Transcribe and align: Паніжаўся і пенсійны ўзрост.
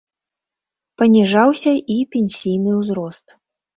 Паніжаўся 1.01 1.71
і 1.99 2.01
пенсійны 2.17 2.71
ўзрост. 2.83 3.25